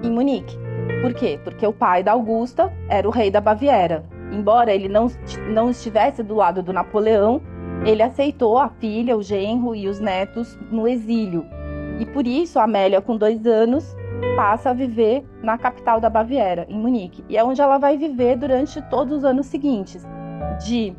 em 0.03 0.11
Munique. 0.11 0.59
Por 1.03 1.15
quê? 1.15 1.39
Porque 1.43 1.67
o 1.67 1.73
pai 1.73 2.03
da 2.03 2.13
Augusta 2.13 2.73
era 2.89 3.07
o 3.09 3.11
rei 3.11 3.31
da 3.31 3.41
Baviera. 3.41 4.05
Embora 4.33 4.73
ele 4.73 4.89
não, 4.89 5.09
não 5.49 5.71
estivesse 5.71 6.23
do 6.23 6.35
lado 6.35 6.63
do 6.63 6.73
Napoleão, 6.73 7.41
ele 7.85 8.03
aceitou 8.03 8.59
a 8.59 8.69
filha, 8.69 9.17
o 9.17 9.23
genro 9.23 9.75
e 9.75 9.89
os 9.89 9.99
netos 9.99 10.59
no 10.71 10.87
exílio. 10.87 11.45
E 12.01 12.07
por 12.07 12.27
isso, 12.27 12.59
Amélia, 12.59 13.03
com 13.03 13.15
dois 13.15 13.47
anos, 13.47 13.95
passa 14.35 14.71
a 14.71 14.73
viver 14.73 15.23
na 15.43 15.59
capital 15.59 16.01
da 16.01 16.09
Baviera, 16.09 16.67
em 16.69 16.79
Munique. 16.79 17.23
E 17.29 17.37
é 17.37 17.45
onde 17.45 17.61
ela 17.61 17.77
vai 17.77 17.99
viver 17.99 18.37
durante 18.37 18.81
todos 18.89 19.19
os 19.19 19.25
anos 19.25 19.47
seguintes, 19.47 20.03
de 20.65 20.95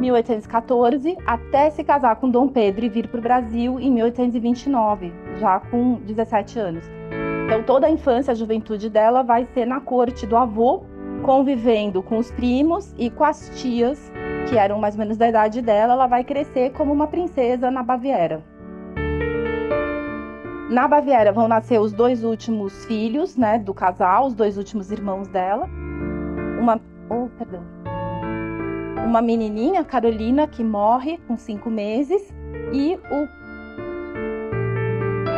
1814 0.00 1.16
até 1.26 1.68
se 1.68 1.84
casar 1.84 2.16
com 2.16 2.30
Dom 2.30 2.48
Pedro 2.48 2.86
e 2.86 2.88
vir 2.88 3.08
para 3.08 3.18
o 3.18 3.22
Brasil 3.22 3.78
em 3.78 3.90
1829, 3.90 5.12
já 5.38 5.60
com 5.60 5.94
17 6.06 6.58
anos. 6.58 6.84
Então 7.44 7.62
toda 7.62 7.86
a 7.86 7.90
infância, 7.90 8.32
a 8.32 8.34
juventude 8.34 8.88
dela 8.88 9.22
vai 9.22 9.44
ser 9.44 9.66
na 9.66 9.80
corte 9.80 10.26
do 10.26 10.36
avô, 10.36 10.82
convivendo 11.22 12.02
com 12.02 12.18
os 12.18 12.30
primos 12.30 12.94
e 12.98 13.10
com 13.10 13.24
as 13.24 13.50
tias, 13.60 14.10
que 14.48 14.56
eram 14.56 14.78
mais 14.78 14.94
ou 14.94 15.00
menos 15.00 15.16
da 15.16 15.28
idade 15.28 15.60
dela. 15.60 15.92
Ela 15.92 16.06
vai 16.06 16.24
crescer 16.24 16.72
como 16.72 16.92
uma 16.92 17.06
princesa 17.06 17.70
na 17.70 17.82
Baviera. 17.82 18.42
Na 20.68 20.88
Baviera 20.88 21.32
vão 21.32 21.46
nascer 21.46 21.80
os 21.80 21.92
dois 21.92 22.24
últimos 22.24 22.84
filhos, 22.86 23.36
né, 23.36 23.56
do 23.56 23.72
casal, 23.72 24.26
os 24.26 24.34
dois 24.34 24.58
últimos 24.58 24.90
irmãos 24.90 25.28
dela. 25.28 25.68
Uma, 26.58 26.80
oh, 27.08 27.28
perdão. 27.38 27.62
Uma 29.04 29.22
menininha, 29.22 29.84
Carolina, 29.84 30.48
que 30.48 30.64
morre 30.64 31.18
com 31.28 31.36
cinco 31.36 31.70
meses, 31.70 32.34
e 32.72 32.98
o 33.10 33.28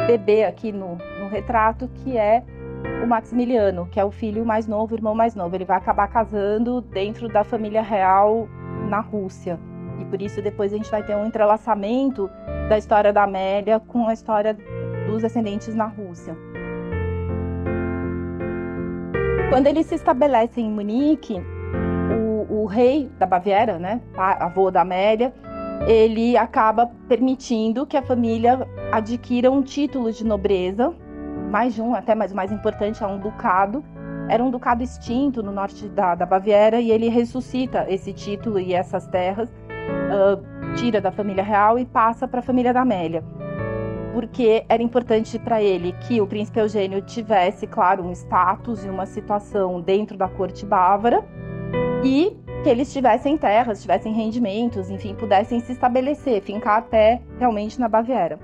bebê 0.06 0.44
aqui 0.44 0.72
no, 0.72 0.96
no 1.20 1.28
retrato, 1.28 1.88
que 1.88 2.16
é 2.16 2.42
o 3.04 3.06
Maximiliano, 3.06 3.86
que 3.86 4.00
é 4.00 4.04
o 4.04 4.10
filho 4.10 4.46
mais 4.46 4.66
novo, 4.66 4.94
o 4.94 4.96
irmão 4.96 5.14
mais 5.14 5.34
novo. 5.34 5.54
Ele 5.54 5.66
vai 5.66 5.76
acabar 5.76 6.08
casando 6.08 6.80
dentro 6.80 7.28
da 7.28 7.44
família 7.44 7.82
real 7.82 8.48
na 8.88 9.00
Rússia. 9.00 9.60
E 10.00 10.04
por 10.06 10.22
isso 10.22 10.40
depois 10.40 10.72
a 10.72 10.76
gente 10.76 10.90
vai 10.90 11.02
ter 11.02 11.14
um 11.14 11.26
entrelaçamento 11.26 12.30
da 12.68 12.78
história 12.78 13.12
da 13.12 13.24
Amélia 13.24 13.78
com 13.78 14.08
a 14.08 14.12
história 14.14 14.56
dos 15.08 15.22
descendentes 15.22 15.74
na 15.74 15.86
Rússia. 15.86 16.36
Quando 19.50 19.66
ele 19.66 19.82
se 19.82 19.94
estabelece 19.94 20.60
em 20.60 20.70
Munique, 20.70 21.40
o, 22.14 22.62
o 22.62 22.66
rei 22.66 23.10
da 23.18 23.26
Baviera, 23.26 23.78
né, 23.78 24.00
avô 24.14 24.70
da 24.70 24.82
Amélia, 24.82 25.32
ele 25.86 26.36
acaba 26.36 26.86
permitindo 27.08 27.86
que 27.86 27.96
a 27.96 28.02
família 28.02 28.68
adquira 28.92 29.50
um 29.50 29.62
título 29.62 30.12
de 30.12 30.24
nobreza, 30.24 30.94
mais 31.50 31.74
de 31.74 31.80
um, 31.80 31.94
até 31.94 32.14
mais 32.14 32.32
mais 32.32 32.52
importante, 32.52 33.02
é 33.02 33.06
um 33.06 33.18
ducado. 33.18 33.82
Era 34.28 34.44
um 34.44 34.50
ducado 34.50 34.82
extinto 34.82 35.42
no 35.42 35.50
norte 35.50 35.88
da, 35.88 36.14
da 36.14 36.26
Baviera 36.26 36.78
e 36.78 36.90
ele 36.90 37.08
ressuscita 37.08 37.86
esse 37.88 38.12
título 38.12 38.60
e 38.60 38.74
essas 38.74 39.06
terras, 39.06 39.48
uh, 39.48 40.74
tira 40.76 41.00
da 41.00 41.10
família 41.10 41.42
real 41.42 41.78
e 41.78 41.86
passa 41.86 42.28
para 42.28 42.40
a 42.40 42.42
família 42.42 42.74
da 42.74 42.82
Amélia 42.82 43.24
porque 44.18 44.64
era 44.68 44.82
importante 44.82 45.38
para 45.38 45.62
ele 45.62 45.92
que 45.92 46.20
o 46.20 46.26
príncipe 46.26 46.58
Eugênio 46.58 47.00
tivesse, 47.00 47.68
claro, 47.68 48.02
um 48.02 48.10
status 48.10 48.84
e 48.84 48.88
uma 48.88 49.06
situação 49.06 49.80
dentro 49.80 50.18
da 50.18 50.26
corte 50.26 50.66
bávara 50.66 51.24
e 52.02 52.36
que 52.64 52.68
eles 52.68 52.92
tivessem 52.92 53.38
terras, 53.38 53.80
tivessem 53.80 54.12
rendimentos, 54.12 54.90
enfim, 54.90 55.14
pudessem 55.14 55.60
se 55.60 55.70
estabelecer, 55.70 56.42
fincar 56.42 56.78
até 56.78 57.22
realmente 57.38 57.78
na 57.78 57.86
Baviera. 57.86 58.40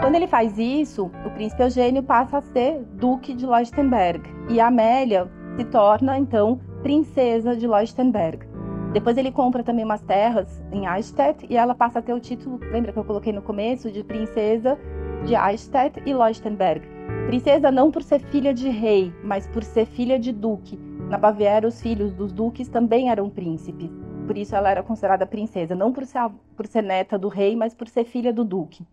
Quando 0.00 0.14
ele 0.14 0.26
faz 0.26 0.56
isso, 0.56 1.10
o 1.26 1.30
príncipe 1.32 1.62
Eugênio 1.62 2.02
passa 2.02 2.38
a 2.38 2.40
ser 2.40 2.82
duque 2.94 3.34
de 3.34 3.44
Leuchtenberg 3.44 4.22
e 4.48 4.58
a 4.58 4.68
Amélia 4.68 5.30
se 5.58 5.64
torna 5.66 6.16
então 6.16 6.58
princesa 6.82 7.54
de 7.54 7.68
Leuchtenberg. 7.68 8.51
Depois 8.92 9.16
ele 9.16 9.32
compra 9.32 9.62
também 9.62 9.84
umas 9.84 10.02
terras 10.02 10.62
em 10.70 10.86
Eichstätt 10.86 11.46
e 11.48 11.56
ela 11.56 11.74
passa 11.74 12.00
a 12.00 12.02
ter 12.02 12.12
o 12.12 12.20
título, 12.20 12.58
lembra 12.70 12.92
que 12.92 12.98
eu 12.98 13.04
coloquei 13.04 13.32
no 13.32 13.40
começo, 13.40 13.90
de 13.90 14.04
princesa 14.04 14.78
de 15.24 15.34
Eichstätt 15.34 16.02
e 16.04 16.12
Leuchtenberg. 16.12 16.86
Princesa 17.26 17.70
não 17.70 17.90
por 17.90 18.02
ser 18.02 18.20
filha 18.20 18.52
de 18.52 18.68
rei, 18.68 19.10
mas 19.24 19.46
por 19.46 19.64
ser 19.64 19.86
filha 19.86 20.18
de 20.18 20.30
duque. 20.30 20.76
Na 21.08 21.16
Baviera, 21.16 21.66
os 21.66 21.80
filhos 21.80 22.12
dos 22.12 22.32
duques 22.32 22.68
também 22.68 23.08
eram 23.08 23.30
príncipes. 23.30 23.90
Por 24.26 24.36
isso 24.36 24.54
ela 24.54 24.70
era 24.70 24.82
considerada 24.82 25.26
princesa, 25.26 25.74
não 25.74 25.90
por 25.90 26.04
ser, 26.04 26.30
por 26.54 26.66
ser 26.66 26.82
neta 26.82 27.18
do 27.18 27.28
rei, 27.28 27.56
mas 27.56 27.74
por 27.74 27.88
ser 27.88 28.04
filha 28.04 28.32
do 28.32 28.44
duque. 28.44 28.86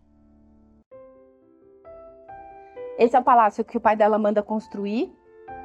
Esse 2.98 3.16
é 3.16 3.18
o 3.18 3.24
palácio 3.24 3.64
que 3.64 3.76
o 3.76 3.80
pai 3.80 3.96
dela 3.96 4.18
manda 4.18 4.42
construir 4.42 5.12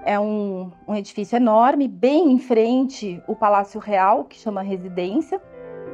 é 0.06 0.20
um, 0.20 0.72
um 0.88 0.96
edifício 0.96 1.36
enorme, 1.36 1.88
bem 1.88 2.32
em 2.32 2.38
frente 2.38 3.22
o 3.28 3.36
Palácio 3.36 3.80
Real, 3.80 4.24
que 4.24 4.38
chama 4.38 4.62
Residência, 4.62 5.42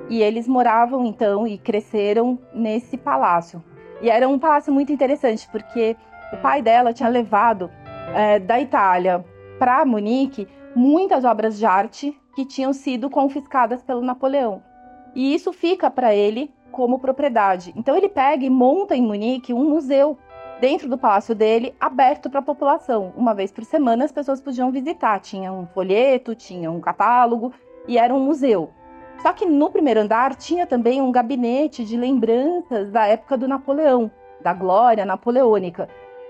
e 0.10 0.22
eles 0.22 0.48
moravam 0.48 1.06
então 1.06 1.48
e 1.48 1.58
cresceram 1.58 2.38
nesse 2.53 2.98
palácio. 2.98 3.63
E 4.01 4.10
era 4.10 4.27
um 4.27 4.38
palácio 4.38 4.74
muito 4.74 4.91
interessante, 4.91 5.48
porque 5.50 5.96
o 6.34 6.38
pai 6.38 6.62
dela 6.62 6.94
tinha 6.94 7.08
levado 7.08 7.72
é, 8.13 8.38
da 8.38 8.60
Itália 8.60 9.24
para 9.58 9.86
Munique 9.86 10.48
muitas 10.75 11.24
obras 11.24 11.58
de 11.58 11.65
arte 11.65 12.18
que 12.36 12.46
tinham 12.46 12.74
sido 12.74 13.10
confiscadas 13.10 13.82
pelo 13.82 14.01
Napoleão. 14.01 14.62
E 15.15 15.34
isso 15.34 15.53
fica 15.53 15.89
para 15.89 16.13
ele 16.13 16.53
como 16.72 17.00
propriedade. 17.00 17.74
Então 17.75 17.96
ele 17.96 18.10
pega 18.10 18.44
e 18.46 18.50
monta 18.50 18.96
em 18.96 19.01
Munique 19.01 19.53
um 19.53 19.70
museu 19.70 20.18
dentro 20.62 20.88
do 20.88 20.98
palácio 20.98 21.34
dele, 21.34 21.75
aberto 21.80 22.30
para 22.30 22.39
a 22.39 22.44
população. 22.44 23.12
Uma 23.18 23.34
vez 23.34 23.51
por 23.51 23.65
semana 23.65 24.06
as 24.06 24.12
pessoas 24.12 24.39
podiam 24.39 24.72
visitar. 24.72 25.20
Tinha 25.20 25.51
um 25.51 25.65
folheto, 25.65 26.36
tinha 26.36 26.70
um 26.70 26.80
catálogo 26.80 27.51
e 27.88 27.98
era 27.98 28.13
um 28.13 28.20
museu. 28.20 28.70
Só 29.24 29.34
que 29.34 29.46
no 29.46 29.72
primeiro 29.72 30.00
andar 30.00 30.36
tinha 30.36 30.68
também 30.68 31.01
um 31.01 31.12
gabinete 31.12 31.84
de 31.84 31.98
lembranças 31.98 32.91
da 32.91 33.08
época 33.08 33.38
do 33.38 33.48
Napoleão, 33.48 34.10
da 34.39 34.53
glória 34.53 35.03
napoleônica. 35.03 35.89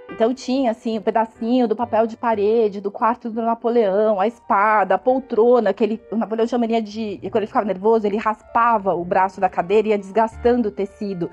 Então 0.09 0.33
tinha 0.33 0.71
assim 0.71 0.97
um 0.97 1.01
pedacinho 1.01 1.67
do 1.67 1.75
papel 1.75 2.07
de 2.07 2.17
parede 2.17 2.81
do 2.81 2.91
quarto 2.91 3.29
do 3.29 3.41
Napoleão, 3.41 4.19
a 4.19 4.27
espada, 4.27 4.95
a 4.95 4.97
poltrona, 4.97 5.73
que 5.73 5.83
ele, 5.83 6.01
o 6.11 6.15
Napoleão 6.15 6.47
tinha 6.47 6.59
mania 6.59 6.81
de, 6.81 7.17
quando 7.23 7.37
ele 7.37 7.47
ficava 7.47 7.65
nervoso, 7.65 8.07
ele 8.07 8.17
raspava 8.17 8.93
o 8.93 9.05
braço 9.05 9.39
da 9.39 9.49
cadeira 9.49 9.87
e 9.87 9.91
ia 9.91 9.97
desgastando 9.97 10.69
o 10.69 10.71
tecido. 10.71 11.29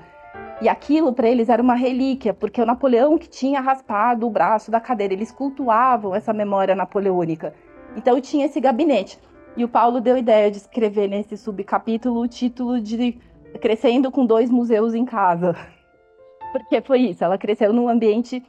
E 0.61 0.67
aquilo 0.67 1.13
para 1.13 1.29
eles 1.29 1.47
era 1.47 1.61
uma 1.61 1.73
relíquia, 1.73 2.33
porque 2.33 2.61
o 2.61 2.65
Napoleão 2.65 3.17
que 3.17 3.29
tinha 3.29 3.61
raspado 3.61 4.27
o 4.27 4.29
braço 4.29 4.69
da 4.69 4.79
cadeira, 4.79 5.13
eles 5.13 5.31
cultuavam 5.31 6.13
essa 6.13 6.33
memória 6.33 6.75
napoleônica. 6.75 7.53
Então 7.95 8.19
tinha 8.19 8.45
esse 8.45 8.59
gabinete. 8.59 9.19
E 9.55 9.63
o 9.63 9.69
Paulo 9.69 10.01
deu 10.01 10.17
ideia 10.17 10.51
de 10.51 10.57
escrever 10.57 11.07
nesse 11.07 11.37
subcapítulo 11.37 12.21
o 12.21 12.27
título 12.27 12.79
de 12.79 13.17
Crescendo 13.61 14.11
com 14.11 14.25
dois 14.25 14.49
museus 14.49 14.93
em 14.93 15.05
casa. 15.05 15.55
Porque 16.51 16.81
foi 16.81 17.01
isso, 17.01 17.23
ela 17.23 17.37
cresceu 17.37 17.71
num 17.71 17.87
ambiente 17.87 18.43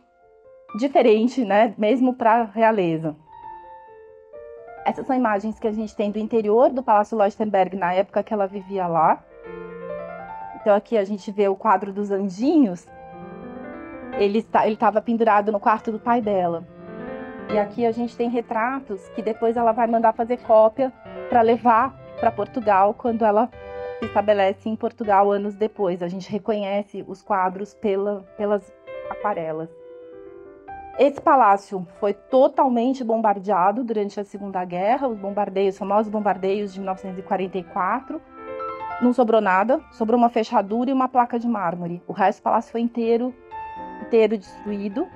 diferente, 0.79 1.45
né, 1.45 1.75
mesmo 1.77 2.15
para 2.15 2.45
realeza. 2.45 3.17
Essas 4.85 5.07
são 5.07 5.15
imagens 5.15 5.59
que 5.59 5.67
a 5.69 5.73
gente 5.73 5.95
tem 5.95 6.11
do 6.11 6.19
interior 6.19 6.71
do 6.71 6.83
Palácio 6.83 7.17
Leuchtenberg 7.17 7.77
na 7.77 7.93
época 7.93 8.23
que 8.23 8.33
ela 8.33 8.47
vivia 8.47 8.87
lá. 8.87 9.23
Então 10.61 10.75
aqui 10.75 10.97
a 10.97 11.05
gente 11.05 11.31
vê 11.31 11.49
o 11.49 11.57
quadro 11.57 11.93
dos 11.93 12.11
anjinhos. 12.11 12.87
Ele 14.19 14.45
estava 14.67 15.01
pendurado 15.01 15.51
no 15.51 15.61
quarto 15.61 15.91
do 15.91 15.99
pai 15.99 16.21
dela. 16.21 16.67
E 17.53 17.59
aqui 17.59 17.85
a 17.85 17.91
gente 17.91 18.17
tem 18.17 18.29
retratos 18.29 19.09
que 19.11 19.23
depois 19.23 19.57
ela 19.57 19.73
vai 19.73 19.87
mandar 19.87 20.13
fazer 20.13 20.37
cópia 20.39 20.93
para 21.29 21.41
levar 21.41 21.99
para 22.19 22.31
Portugal 22.31 22.95
quando 22.95 23.25
ela 23.25 23.51
se 23.99 24.07
estabelece 24.07 24.69
em 24.69 24.77
Portugal 24.77 25.33
anos 25.33 25.57
depois. 25.57 26.03
A 26.03 26.09
gente 26.09 26.31
reconhece 26.31 27.05
os 27.09 27.23
quadros 27.23 27.75
pela, 27.75 28.23
pelas 28.37 28.73
aquarelas. 29.11 29.69
Esse 30.99 31.21
palácio 31.21 31.87
foi 31.99 32.13
totalmente 32.13 33.03
bombardeado 33.03 33.83
durante 33.83 34.21
a 34.21 34.25
Segunda 34.25 34.65
Guerra, 34.65 35.09
os 35.09 35.17
bombardeios, 35.17 35.75
os 35.75 35.79
famosos 35.79 36.13
bombardeios 36.13 36.75
de 36.75 36.81
1944. 36.81 38.21
Não 39.01 39.15
sobrou 39.15 39.41
nada, 39.41 39.81
sobrou 39.93 40.19
uma 40.19 40.29
fechadura 40.29 40.91
e 40.91 40.93
uma 40.93 41.09
placa 41.09 41.39
de 41.39 41.49
mármore. 41.49 42.03
O 42.07 42.13
resto 42.13 42.41
do 42.41 42.43
palácio 42.43 42.71
foi 42.71 42.83
inteiro, 42.83 43.35
inteiro 44.03 44.37
destruído. 44.37 45.07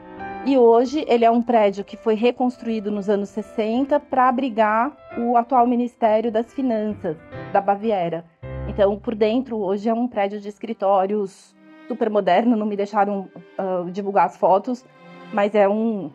E 0.47 0.57
hoje 0.57 1.05
ele 1.07 1.25
é 1.25 1.31
um 1.31 1.43
prédio 1.43 1.85
que 1.85 1.97
foi 1.97 2.14
reconstruído 2.14 2.91
nos 2.91 3.11
anos 3.11 3.29
60 3.31 4.00
para 4.00 4.29
abrigar 4.29 4.91
o 5.19 5.37
atual 5.37 5.67
Ministério 5.67 6.33
das 6.33 6.53
Finanças 6.53 7.17
da 7.53 7.61
Baviera. 7.61 8.25
Então, 8.69 8.99
por 8.99 9.14
dentro, 9.14 9.59
hoje 9.59 9.88
é 9.88 9.95
um 9.95 10.09
prédio 10.09 10.41
de 10.41 10.49
escritórios 10.49 11.55
super 11.87 12.09
moderno, 12.09 12.57
não 12.57 12.67
me 12.67 12.76
deixaram 12.76 13.29
uh, 13.59 13.91
divulgar 13.91 14.26
as 14.26 14.37
fotos, 14.37 14.85
mas 15.33 15.55
é 15.55 15.69
um, 15.69 16.11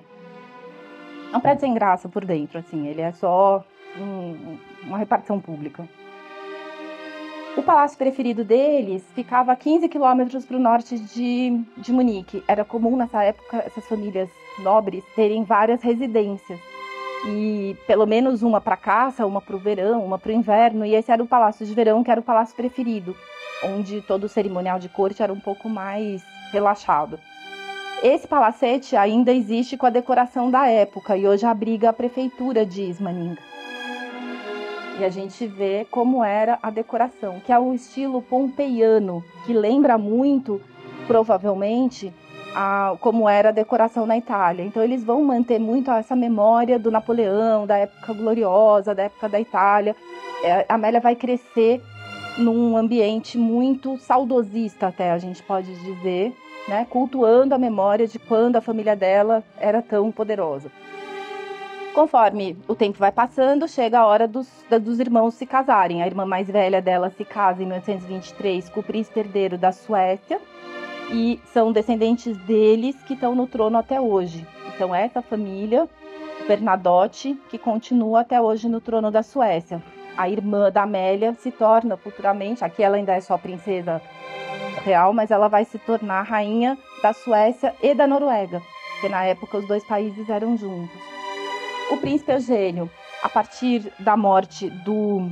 é 1.32 1.38
um 1.38 1.40
prédio 1.40 1.62
sem 1.62 1.74
graça 1.74 2.10
por 2.10 2.26
dentro, 2.26 2.58
assim, 2.58 2.88
ele 2.88 3.02
é 3.02 3.12
só 3.12 3.64
um, 4.00 4.58
uma 4.88 4.98
repartição 4.98 5.40
pública. 5.40 5.88
O 7.58 7.64
palácio 7.64 7.98
preferido 7.98 8.44
deles 8.44 9.04
ficava 9.14 9.52
a 9.52 9.56
15 9.56 9.90
quilômetros 9.90 10.46
para 10.46 10.56
o 10.56 10.60
norte 10.60 10.98
de, 10.98 11.62
de 11.78 11.92
Munique. 11.92 12.44
Era 12.48 12.64
comum 12.64 12.96
nessa 12.96 13.24
época 13.24 13.58
essas 13.58 13.86
famílias 13.86 14.30
nobres 14.60 15.04
terem 15.16 15.44
várias 15.44 15.82
residências. 15.82 16.60
E 17.26 17.76
pelo 17.86 18.06
menos 18.06 18.44
uma 18.44 18.62
para 18.62 18.78
caça, 18.78 19.26
uma 19.26 19.42
para 19.42 19.56
o 19.56 19.60
verão, 19.60 20.06
uma 20.06 20.18
para 20.18 20.32
o 20.32 20.36
inverno. 20.36 20.86
E 20.86 20.96
esse 20.96 21.12
era 21.12 21.22
o 21.22 21.28
palácio 21.28 21.66
de 21.66 21.74
verão, 21.74 22.04
que 22.04 22.12
era 22.12 22.22
o 22.22 22.24
palácio 22.24 22.56
preferido, 22.56 23.16
onde 23.64 24.02
todo 24.02 24.26
o 24.26 24.30
cerimonial 24.30 24.80
de 24.80 24.88
corte 24.88 25.22
era 25.22 25.34
um 25.34 25.40
pouco 25.40 25.68
mais 25.68 26.22
relaxado. 26.52 27.20
Esse 28.02 28.26
palacete 28.26 28.96
ainda 28.96 29.34
existe 29.34 29.76
com 29.76 29.86
a 29.86 29.90
decoração 29.90 30.50
da 30.50 30.68
época 30.68 31.18
e 31.18 31.28
hoje 31.28 31.46
abriga 31.46 31.90
a 31.90 31.94
prefeitura 31.94 32.66
de 32.66 32.84
Ismaning. 32.84 33.36
E 35.00 35.06
a 35.06 35.10
gente 35.10 35.48
vê 35.48 35.88
como 35.90 36.22
era 36.22 36.60
a 36.62 36.70
decoração, 36.70 37.40
que 37.40 37.54
é 37.54 37.58
o 37.58 37.74
estilo 37.74 38.22
pompeiano, 38.22 39.24
que 39.46 39.54
lembra 39.54 39.98
muito, 39.98 40.62
provavelmente, 41.08 42.14
a, 42.54 42.98
como 43.00 43.30
era 43.30 43.48
a 43.48 43.54
decoração 43.54 44.06
na 44.06 44.18
Itália. 44.18 44.66
Então 44.66 44.84
eles 44.84 45.02
vão 45.02 45.24
manter 45.24 45.58
muito 45.58 45.90
essa 45.90 46.18
memória 46.18 46.78
do 46.78 46.92
Napoleão, 46.92 47.66
da 47.66 47.78
época 47.78 48.12
gloriosa, 48.12 48.94
da 48.94 49.04
época 49.04 49.30
da 49.30 49.40
Itália. 49.40 49.96
É, 50.44 50.66
a 50.68 50.76
Amélia 50.76 51.00
vai 51.00 51.16
crescer 51.16 51.82
num 52.38 52.76
ambiente 52.76 53.38
muito 53.38 53.98
saudosista, 54.00 54.88
até 54.88 55.12
a 55.12 55.18
gente 55.18 55.42
pode 55.44 55.74
dizer, 55.76 56.36
né, 56.68 56.86
cultuando 56.90 57.56
a 57.56 57.58
memória 57.58 58.06
de 58.06 58.20
quando 58.20 58.58
a 58.58 58.62
família 58.62 58.98
dela 58.98 59.46
era 59.58 59.82
tão 59.82 60.12
poderosa. 60.12 60.70
Conforme 61.94 62.56
o 62.68 62.76
tempo 62.76 63.00
vai 63.00 63.12
passando, 63.12 63.68
chega 63.68 64.00
a 64.00 64.06
hora 64.06 64.28
dos, 64.28 64.48
dos 64.82 65.00
irmãos 65.00 65.34
se 65.34 65.46
casarem. 65.46 66.02
A 66.02 66.08
irmã 66.08 66.26
mais 66.26 66.48
velha 66.48 66.82
dela 66.82 67.10
se 67.10 67.26
casa 67.26 67.64
em 67.64 67.66
1823 67.66 68.70
com 68.70 68.80
o 68.80 68.84
príncipe 68.84 69.20
herdeiro 69.20 69.58
da 69.58 69.72
Suécia 69.72 70.40
e 71.12 71.40
são 71.52 71.72
descendentes 71.72 72.38
deles 72.46 72.96
que 73.04 73.14
estão 73.16 73.34
no 73.34 73.48
trono 73.48 73.78
até 73.78 74.00
hoje. 74.00 74.48
Então, 74.74 74.94
essa 74.94 75.22
família, 75.22 75.90
Bernadotte, 76.48 77.38
que 77.50 77.58
continua 77.58 78.22
até 78.22 78.40
hoje 78.40 78.70
no 78.70 78.80
trono 78.80 79.10
da 79.10 79.24
Suécia. 79.24 79.82
A 80.16 80.30
irmã 80.30 80.72
da 80.72 80.84
Amélia 80.84 81.34
se 81.34 81.52
torna 81.52 81.98
futuramente, 81.98 82.64
aqui 82.64 82.84
ela 82.84 82.98
ainda 82.98 83.14
é 83.14 83.22
só 83.22 83.38
princesa 83.38 84.02
real, 84.84 85.12
mas 85.12 85.32
ela 85.32 85.48
vai 85.48 85.66
se 85.66 85.78
tornar 85.80 86.22
rainha 86.22 86.78
da 87.02 87.14
Suécia 87.14 87.76
e 87.82 87.94
da 87.94 88.06
Noruega, 88.06 88.62
porque 88.94 89.10
na 89.10 89.24
época 89.26 89.58
os 89.58 89.68
dois 89.68 89.84
países 89.86 90.30
eram 90.30 90.56
juntos. 90.56 91.19
O 91.92 91.98
príncipe 91.98 92.32
Eugênio, 92.32 92.90
a 93.24 93.30
partir 93.30 93.92
da 94.00 94.16
morte 94.16 94.70
do, 94.70 95.30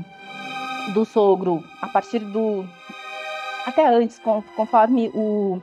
do 0.94 1.06
sogro, 1.06 1.64
a 1.82 1.88
partir 1.88 2.20
do. 2.20 2.68
até 3.66 3.88
antes, 3.88 4.20
conforme 4.56 5.12
o, 5.14 5.62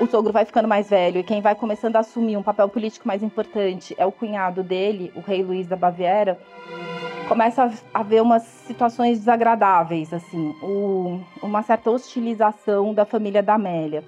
o 0.00 0.06
sogro 0.06 0.32
vai 0.32 0.44
ficando 0.44 0.66
mais 0.66 0.90
velho 0.90 1.20
e 1.20 1.22
quem 1.22 1.40
vai 1.40 1.54
começando 1.54 1.96
a 1.96 2.00
assumir 2.00 2.36
um 2.36 2.42
papel 2.42 2.68
político 2.68 3.06
mais 3.06 3.22
importante 3.22 3.94
é 3.98 4.04
o 4.04 4.10
cunhado 4.10 4.62
dele, 4.62 5.12
o 5.14 5.20
rei 5.20 5.42
Luís 5.42 5.68
da 5.68 5.76
Baviera, 5.76 6.38
começa 7.28 7.72
a 7.94 8.00
haver 8.00 8.20
umas 8.20 8.42
situações 8.42 9.18
desagradáveis, 9.18 10.12
assim, 10.12 10.54
o, 10.60 11.20
uma 11.40 11.62
certa 11.62 11.88
hostilização 11.88 12.92
da 12.92 13.04
família 13.04 13.40
da 13.42 13.54
Amélia, 13.54 14.02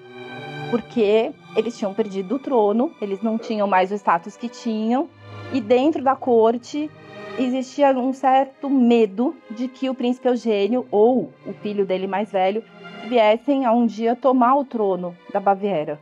porque 0.69 1.31
eles 1.55 1.79
tinham 1.79 1.95
perdido 1.95 2.35
o 2.35 2.39
trono, 2.41 2.91
eles 3.01 3.23
não 3.23 3.39
tinham 3.39 3.69
mais 3.69 3.93
o 3.93 3.95
status 3.95 4.37
que 4.37 4.49
tinham, 4.49 5.09
e 5.53 5.61
dentro 5.61 6.03
da 6.03 6.17
corte 6.17 6.91
existia 7.39 7.91
um 7.91 8.13
certo 8.13 8.69
medo 8.69 9.35
de 9.51 9.69
que 9.69 9.89
o 9.89 9.95
príncipe 9.95 10.29
Eugênio 10.29 10.87
ou 10.91 11.33
o 11.47 11.53
filho 11.53 11.85
dele 11.85 12.07
mais 12.07 12.31
velho 12.31 12.63
viessem 13.09 13.65
a 13.65 13.73
um 13.73 13.87
dia 13.87 14.17
tomar 14.17 14.57
o 14.57 14.65
trono 14.65 15.17
da 15.33 15.41
Baviera. 15.41 16.01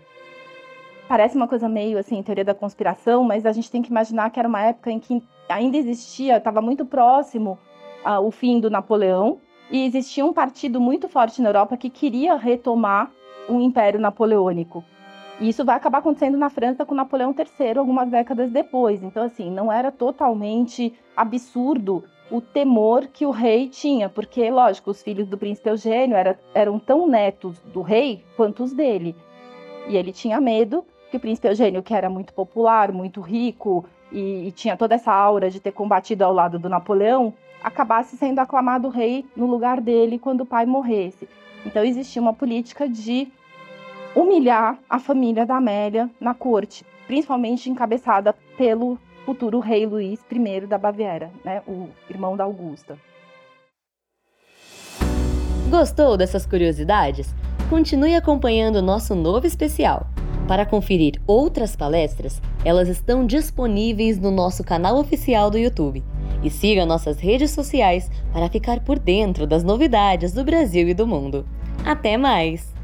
Parece 1.09 1.37
uma 1.37 1.49
coisa 1.49 1.69
meio 1.69 1.99
assim, 1.99 2.23
teoria 2.23 2.45
da 2.45 2.55
conspiração, 2.55 3.25
mas 3.25 3.45
a 3.45 3.53
gente 3.53 3.71
tem 3.71 3.83
que 3.83 3.91
imaginar 3.91 4.31
que 4.31 4.39
era 4.39 4.49
uma 4.49 4.63
época 4.63 4.91
em 4.91 5.01
que 5.01 5.23
ainda 5.49 5.77
existia, 5.77 6.37
estava 6.37 6.63
muito 6.63 6.87
próximo 6.87 7.59
uh, 8.05 8.25
o 8.25 8.31
fim 8.31 8.61
do 8.61 8.71
Napoleão, 8.71 9.41
e 9.73 9.85
existia 9.85 10.25
um 10.25 10.33
partido 10.33 10.81
muito 10.81 11.09
forte 11.09 11.41
na 11.43 11.49
Europa 11.49 11.77
que 11.77 11.91
queria 11.91 12.37
retomar 12.37 13.11
o 13.49 13.61
Império 13.61 14.01
Napoleônico. 14.01 14.85
E 15.41 15.49
isso 15.49 15.65
vai 15.65 15.75
acabar 15.75 15.99
acontecendo 15.99 16.37
na 16.37 16.51
França 16.51 16.85
com 16.85 16.95
Napoleão 16.95 17.35
III 17.37 17.79
algumas 17.79 18.11
décadas 18.11 18.51
depois. 18.51 19.03
Então, 19.03 19.25
assim, 19.25 19.51
não 19.51 19.73
era 19.73 19.91
totalmente 19.91 20.93
absurdo 21.17 22.05
o 22.31 22.41
temor 22.43 23.07
que 23.07 23.25
o 23.25 23.31
rei 23.31 23.69
tinha, 23.69 24.09
porque, 24.09 24.49
lógico, 24.51 24.91
os 24.91 25.03
filhos 25.03 25.27
do 25.27 25.39
príncipe 25.39 25.71
Eugênio 25.71 26.15
era, 26.15 26.39
eram 26.55 26.79
tão 26.79 27.09
netos 27.09 27.59
do 27.73 27.81
rei 27.81 28.23
quanto 28.37 28.63
os 28.63 28.73
dele. 28.73 29.17
E 29.89 29.97
ele 29.97 30.13
tinha 30.13 30.41
medo 30.41 30.85
que 31.11 31.17
o 31.17 31.21
príncipe 31.21 31.49
Eugênio, 31.49 31.83
que 31.83 31.95
era 31.95 32.09
muito 32.09 32.33
popular, 32.35 32.93
muito 32.93 33.21
rico, 33.23 33.85
e, 34.13 34.49
e 34.49 34.53
tinha 34.53 34.77
toda 34.77 34.95
essa 34.95 35.13
aura 35.13 35.51
de 35.51 35.59
ter 35.59 35.73
combatido 35.73 36.23
ao 36.23 36.33
lado 36.33 36.59
do 36.59 36.69
Napoleão, 36.69 37.33
acabasse 37.63 38.17
sendo 38.17 38.39
aclamado 38.39 38.89
rei 38.89 39.25
no 39.35 39.47
lugar 39.47 39.81
dele 39.81 40.19
quando 40.19 40.43
o 40.43 40.47
pai 40.47 40.67
morresse. 40.67 41.29
Então 41.65 41.85
existia 41.85 42.23
uma 42.23 42.33
política 42.33 42.89
de 42.89 43.29
humilhar 44.15 44.79
a 44.89 44.99
família 44.99 45.47
da 45.47 45.57
Amélia 45.57 46.11
na 46.21 46.35
corte, 46.35 46.85
principalmente 47.07 47.71
encabeçada 47.71 48.35
pelo 48.57 48.99
futuro 49.25 49.61
rei 49.61 49.87
Luís 49.87 50.21
I 50.31 50.67
da 50.67 50.79
Baviera, 50.79 51.31
né, 51.45 51.63
o 51.67 51.89
irmão 52.09 52.37
da 52.37 52.45
Augusta. 52.45 52.99
Gostou 55.71 56.17
dessas 56.17 56.45
curiosidades? 56.45 57.33
Continue 57.69 58.17
acompanhando 58.17 58.77
o 58.77 58.83
nosso 58.83 59.15
novo 59.15 59.47
especial. 59.47 60.09
Para 60.49 60.67
conferir 60.67 61.23
outras 61.29 61.77
palestras, 61.77 62.43
elas 62.65 62.89
estão 62.89 63.25
disponíveis 63.25 64.19
no 64.19 64.33
nosso 64.33 64.65
canal 64.65 64.99
oficial 64.99 65.49
do 65.49 65.57
YouTube. 65.57 66.03
E 66.43 66.51
siga 66.51 66.85
nossas 66.85 67.21
redes 67.21 67.53
sociais 67.53 68.11
para 68.33 68.49
ficar 68.49 68.81
por 68.81 68.99
dentro 68.99 69.47
das 69.47 69.63
novidades 69.63 70.33
do 70.33 70.43
Brasil 70.43 70.89
e 70.89 70.95
do 70.95 71.07
mundo. 71.07 71.47
Até 71.85 72.17
mais! 72.17 72.80